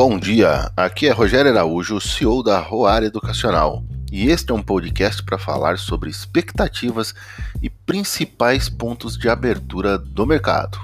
[0.00, 5.20] Bom dia, aqui é Rogério Araújo, CEO da Roar Educacional, e este é um podcast
[5.24, 7.12] para falar sobre expectativas
[7.60, 10.78] e principais pontos de abertura do mercado.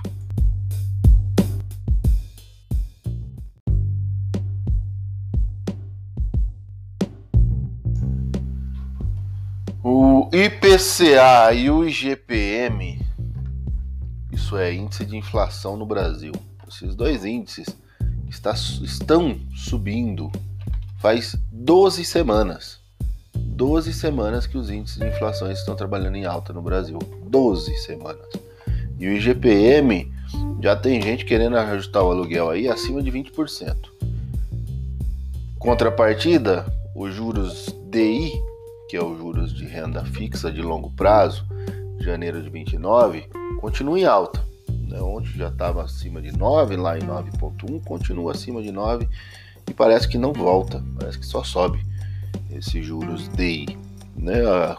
[9.81, 13.01] O IPCA e o IGPM,
[14.33, 16.33] isso é índice de inflação no Brasil.
[16.67, 17.84] Esses dois índices
[18.29, 20.31] está, estão subindo
[20.99, 22.79] faz 12 semanas.
[23.37, 26.99] 12 semanas que os índices de inflação estão trabalhando em alta no Brasil.
[27.27, 28.27] 12 semanas.
[28.99, 30.13] E o IGPM
[30.61, 33.77] já tem gente querendo ajustar o aluguel aí acima de 20%.
[35.59, 38.33] Contrapartida, os juros DI,
[38.89, 41.45] que é os juros de renda fixa de longo prazo,
[42.01, 43.27] janeiro de 29,
[43.61, 44.44] continua em alta
[44.89, 49.09] né, onde já estava acima de 9, lá em 9.1, continua acima de 9
[49.69, 51.85] e parece que não volta, parece que só sobe
[52.51, 53.79] esses juros DI.
[54.17, 54.45] Né?
[54.47, 54.77] A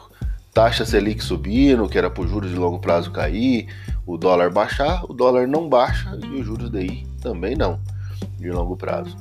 [0.53, 3.67] taxa Selic subindo, que era para os juros de longo prazo cair,
[4.05, 7.79] o dólar baixar, o dólar não baixa e os juros DI também não,
[8.37, 9.15] de longo prazo.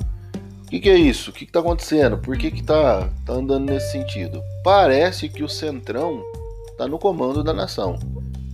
[0.64, 1.30] O que, que, é isso?
[1.30, 2.18] O que está acontecendo?
[2.18, 4.42] Por que está tá andando nesse sentido?
[4.64, 6.22] Parece que o Centrão
[6.70, 7.96] está no comando da nação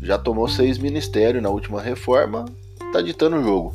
[0.01, 2.47] já tomou seis ministérios na última reforma,
[2.87, 3.75] está ditando o jogo.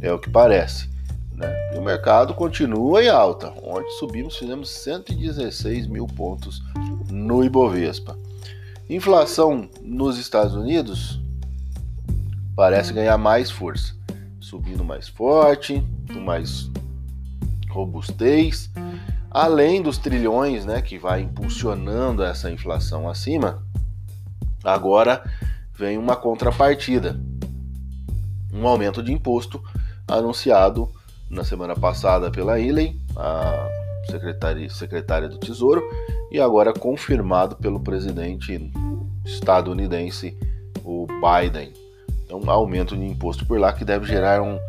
[0.00, 0.90] É o que parece.
[1.34, 1.74] Né?
[1.74, 3.52] E o mercado continua em alta.
[3.62, 6.62] Ontem subimos, fizemos 116 mil pontos
[7.10, 8.16] no Ibovespa.
[8.90, 11.20] Inflação nos Estados Unidos
[12.54, 13.94] parece ganhar mais força,
[14.40, 15.82] subindo mais forte,
[16.12, 16.68] com mais
[17.70, 18.70] robustez,
[19.30, 23.62] além dos trilhões, né, que vai impulsionando essa inflação acima.
[24.62, 25.24] Agora
[25.82, 27.20] vem uma contrapartida,
[28.54, 29.60] um aumento de imposto
[30.06, 30.88] anunciado
[31.28, 33.68] na semana passada pela Ellen, a
[34.08, 35.82] secretária, secretária do Tesouro,
[36.30, 38.70] e agora confirmado pelo presidente
[39.24, 40.38] estadunidense,
[40.84, 41.72] o Biden.
[42.24, 44.60] Então, um aumento de imposto por lá que deve gerar um,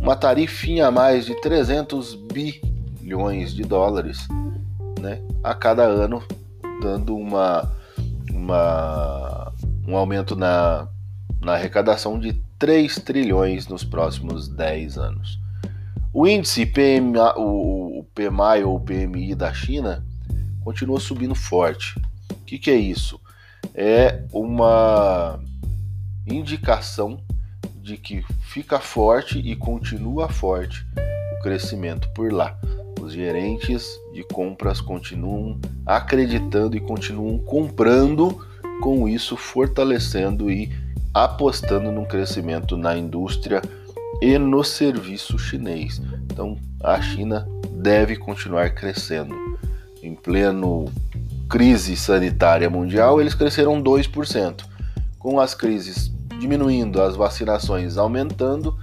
[0.00, 4.28] uma tarifinha a mais de 300 bilhões de dólares
[5.00, 6.22] né, a cada ano,
[6.80, 7.68] dando uma,
[8.30, 9.49] uma
[9.86, 10.88] um aumento na,
[11.40, 15.40] na arrecadação de 3 trilhões nos próximos 10 anos.
[16.12, 20.04] O índice PMA, o, o PMI ou PMI da China
[20.62, 21.98] continua subindo forte.
[22.30, 23.20] O que, que é isso?
[23.74, 25.40] É uma
[26.26, 27.20] indicação
[27.82, 30.84] de que fica forte e continua forte
[31.38, 32.58] o crescimento por lá.
[33.00, 38.46] Os gerentes de compras continuam acreditando e continuam comprando
[38.80, 40.70] com isso fortalecendo e
[41.12, 43.60] apostando no crescimento na indústria
[44.20, 46.00] e no serviço chinês.
[46.24, 49.34] Então, a China deve continuar crescendo.
[50.02, 50.90] Em pleno
[51.48, 54.64] crise sanitária mundial, eles cresceram 2%.
[55.18, 58.76] Com as crises diminuindo, as vacinações aumentando,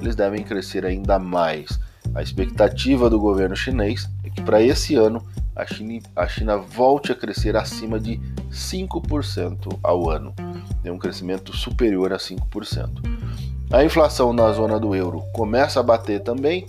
[0.00, 1.78] eles devem crescer ainda mais.
[2.14, 7.12] A expectativa do governo chinês é que para esse ano a China, a China volte
[7.12, 8.20] a crescer acima de
[8.54, 10.32] 5% ao ano,
[10.82, 12.90] tem um crescimento superior a 5%.
[13.72, 16.66] A inflação na zona do euro começa a bater também,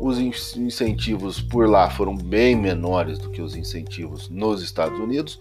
[0.00, 5.40] os incentivos por lá foram bem menores do que os incentivos nos Estados Unidos,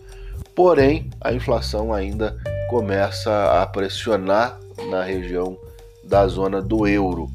[0.53, 2.37] porém a inflação ainda
[2.69, 5.57] começa a pressionar na região
[6.03, 7.29] da zona do euro.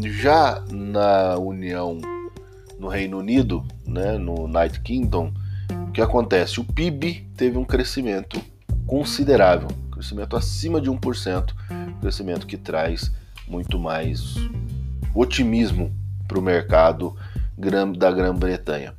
[0.00, 2.00] Já na União
[2.78, 5.32] no Reino Unido, né, no United Kingdom,
[5.96, 6.60] que acontece?
[6.60, 8.38] O PIB teve um crescimento
[8.86, 11.54] considerável, crescimento acima de 1%,
[12.02, 13.10] crescimento que traz
[13.48, 14.34] muito mais
[15.14, 15.90] otimismo
[16.28, 17.16] para o mercado
[17.96, 18.94] da Grã-Bretanha.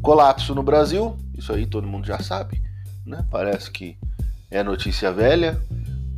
[0.00, 2.62] Colapso no Brasil, isso aí todo mundo já sabe,
[3.04, 3.26] né?
[3.28, 3.98] Parece que
[4.48, 5.60] é notícia velha.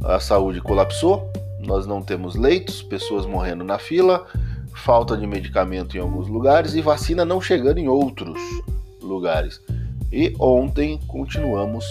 [0.04, 4.26] A saúde colapsou, nós não temos leitos, pessoas morrendo na fila,
[4.74, 8.38] falta de medicamento em alguns lugares e vacina não chegando em outros
[9.00, 9.58] lugares.
[10.10, 11.84] E ontem continuamos,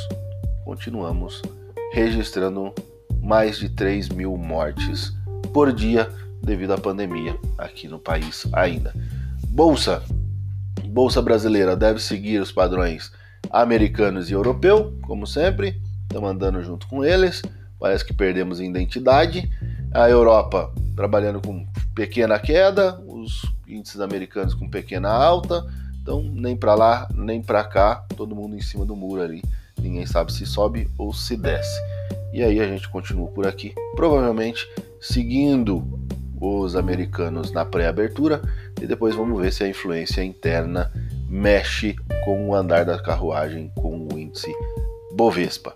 [0.65, 1.41] continuamos
[1.93, 2.73] registrando
[3.21, 5.13] mais de 3 mil mortes
[5.53, 6.09] por dia
[6.41, 8.91] devido à pandemia aqui no país ainda.
[9.49, 10.01] Bolsa.
[10.87, 13.11] Bolsa brasileira deve seguir os padrões
[13.51, 15.79] americanos e europeu, como sempre.
[16.03, 17.43] Estamos andando junto com eles.
[17.79, 19.47] Parece que perdemos identidade.
[19.93, 25.63] A Europa trabalhando com pequena queda, os índices americanos com pequena alta.
[26.07, 29.44] Então, nem para lá, nem para cá, todo mundo em cima do muro ali.
[29.77, 31.81] Ninguém sabe se sobe ou se desce.
[32.31, 34.65] E aí a gente continua por aqui, provavelmente
[35.01, 35.86] seguindo
[36.39, 38.42] os americanos na pré-abertura
[38.81, 40.89] e depois vamos ver se a influência interna
[41.27, 41.94] mexe
[42.24, 44.50] com o andar da carruagem com o índice
[45.12, 45.74] Bovespa.